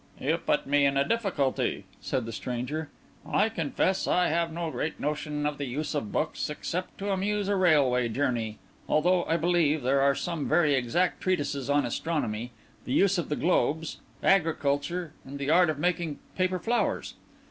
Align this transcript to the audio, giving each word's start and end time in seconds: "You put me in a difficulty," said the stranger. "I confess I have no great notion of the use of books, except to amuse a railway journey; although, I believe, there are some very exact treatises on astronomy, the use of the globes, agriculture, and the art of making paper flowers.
"You 0.19 0.37
put 0.39 0.65
me 0.65 0.83
in 0.87 0.97
a 0.97 1.07
difficulty," 1.07 1.85
said 1.99 2.25
the 2.25 2.31
stranger. 2.31 2.89
"I 3.23 3.49
confess 3.49 4.07
I 4.07 4.29
have 4.29 4.51
no 4.51 4.71
great 4.71 4.99
notion 4.99 5.45
of 5.45 5.59
the 5.59 5.67
use 5.67 5.93
of 5.93 6.11
books, 6.11 6.49
except 6.49 6.97
to 6.97 7.11
amuse 7.11 7.47
a 7.47 7.55
railway 7.55 8.09
journey; 8.09 8.57
although, 8.89 9.25
I 9.25 9.37
believe, 9.37 9.83
there 9.83 10.01
are 10.01 10.15
some 10.15 10.49
very 10.49 10.73
exact 10.73 11.21
treatises 11.21 11.69
on 11.69 11.85
astronomy, 11.85 12.51
the 12.83 12.93
use 12.93 13.19
of 13.19 13.29
the 13.29 13.35
globes, 13.35 13.99
agriculture, 14.23 15.13
and 15.23 15.37
the 15.37 15.51
art 15.51 15.69
of 15.69 15.77
making 15.77 16.17
paper 16.35 16.57
flowers. 16.57 17.13